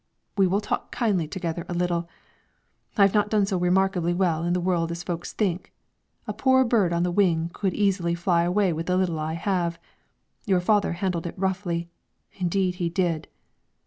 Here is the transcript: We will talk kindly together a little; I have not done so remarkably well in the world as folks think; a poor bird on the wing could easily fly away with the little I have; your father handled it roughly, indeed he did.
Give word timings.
We 0.35 0.47
will 0.47 0.61
talk 0.61 0.91
kindly 0.91 1.27
together 1.27 1.63
a 1.69 1.75
little; 1.75 2.09
I 2.97 3.03
have 3.03 3.13
not 3.13 3.29
done 3.29 3.45
so 3.45 3.59
remarkably 3.59 4.15
well 4.15 4.43
in 4.43 4.53
the 4.53 4.59
world 4.59 4.89
as 4.89 5.03
folks 5.03 5.31
think; 5.31 5.71
a 6.25 6.33
poor 6.33 6.65
bird 6.65 6.91
on 6.91 7.03
the 7.03 7.11
wing 7.11 7.51
could 7.53 7.75
easily 7.75 8.15
fly 8.15 8.41
away 8.41 8.73
with 8.73 8.87
the 8.87 8.97
little 8.97 9.19
I 9.19 9.33
have; 9.33 9.77
your 10.47 10.59
father 10.59 10.93
handled 10.93 11.27
it 11.27 11.37
roughly, 11.37 11.91
indeed 12.39 12.77
he 12.81 12.89
did. 12.89 13.27